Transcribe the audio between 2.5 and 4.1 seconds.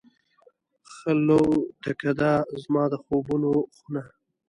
زما د خوبونو خونه